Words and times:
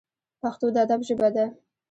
پښتو 0.41 0.67
د 0.73 0.75
ادب 0.83 1.01
ژبه 1.07 1.29
ده 1.35 1.45